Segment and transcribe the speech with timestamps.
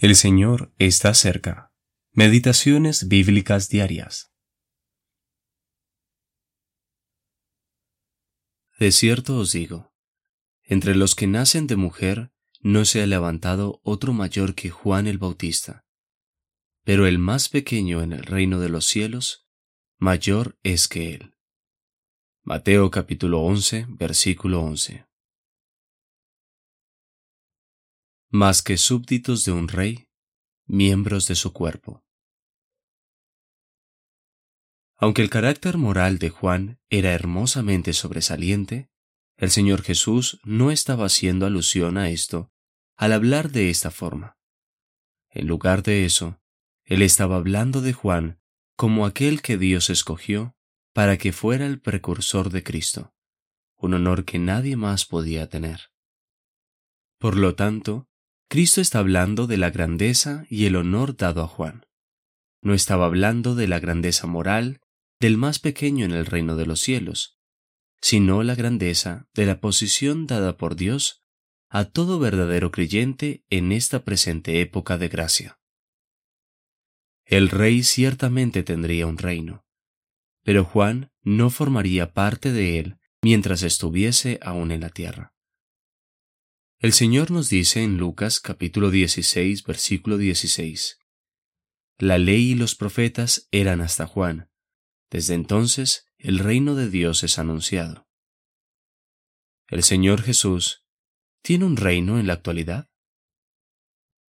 [0.00, 1.72] El Señor está cerca.
[2.12, 4.32] Meditaciones bíblicas diarias.
[8.78, 9.92] De cierto os digo,
[10.62, 12.30] entre los que nacen de mujer
[12.60, 15.84] no se ha levantado otro mayor que Juan el Bautista,
[16.84, 19.48] pero el más pequeño en el reino de los cielos,
[19.98, 21.34] mayor es que él.
[22.44, 25.07] Mateo capítulo 11, versículo 11.
[28.30, 30.08] Más que súbditos de un rey,
[30.66, 32.04] miembros de su cuerpo.
[34.96, 38.90] Aunque el carácter moral de Juan era hermosamente sobresaliente,
[39.36, 42.52] el Señor Jesús no estaba haciendo alusión a esto
[42.96, 44.36] al hablar de esta forma.
[45.30, 46.40] En lugar de eso,
[46.84, 48.40] Él estaba hablando de Juan
[48.76, 50.56] como aquel que Dios escogió
[50.92, 53.14] para que fuera el precursor de Cristo,
[53.76, 55.92] un honor que nadie más podía tener.
[57.18, 58.08] Por lo tanto,
[58.50, 61.84] Cristo está hablando de la grandeza y el honor dado a Juan.
[62.62, 64.80] No estaba hablando de la grandeza moral
[65.20, 67.38] del más pequeño en el reino de los cielos,
[68.00, 71.22] sino la grandeza de la posición dada por Dios
[71.68, 75.60] a todo verdadero creyente en esta presente época de gracia.
[77.26, 79.66] El rey ciertamente tendría un reino,
[80.42, 85.34] pero Juan no formaría parte de él mientras estuviese aún en la tierra.
[86.80, 91.00] El Señor nos dice en Lucas capítulo 16, versículo 16,
[91.98, 94.48] La ley y los profetas eran hasta Juan.
[95.10, 98.06] Desde entonces el reino de Dios es anunciado.
[99.66, 100.86] ¿El Señor Jesús
[101.42, 102.88] tiene un reino en la actualidad?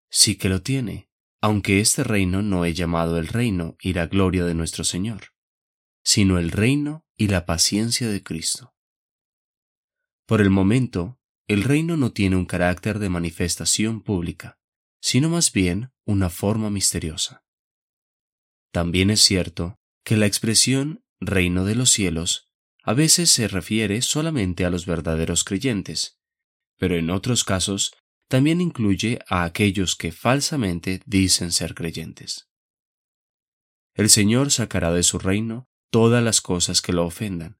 [0.09, 1.09] Sí que lo tiene,
[1.41, 5.33] aunque este reino no he llamado el reino y la gloria de nuestro Señor,
[6.01, 8.73] sino el reino y la paciencia de Cristo.
[10.25, 14.59] Por el momento, el reino no tiene un carácter de manifestación pública,
[14.99, 17.45] sino más bien una forma misteriosa.
[18.71, 22.51] También es cierto que la expresión reino de los cielos
[22.83, 26.19] a veces se refiere solamente a los verdaderos creyentes,
[26.77, 27.93] pero en otros casos
[28.27, 32.49] también incluye a aquellos que falsamente dicen ser creyentes.
[33.93, 37.57] El Señor sacará de su reino todas las cosas que lo ofendan,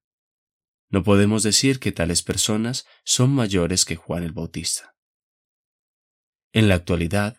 [0.90, 4.96] no podemos decir que tales personas son mayores que Juan el Bautista.
[6.54, 7.38] En la actualidad,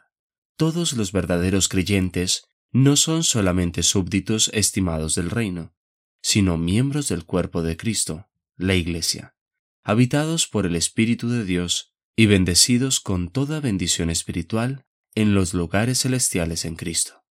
[0.56, 5.74] todos los verdaderos creyentes no son solamente súbditos estimados del reino,
[6.20, 9.34] sino miembros del cuerpo de Cristo, la Iglesia,
[9.82, 14.84] habitados por el Espíritu de Dios y bendecidos con toda bendición espiritual
[15.14, 17.24] en los lugares celestiales en Cristo.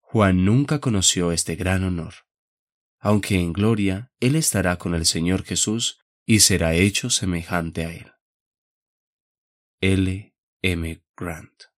[0.00, 2.25] Juan nunca conoció este gran honor
[2.98, 8.12] aunque en gloria Él estará con el Señor Jesús y será hecho semejante a Él.
[9.80, 10.34] L.
[10.62, 11.02] M.
[11.16, 11.75] Grant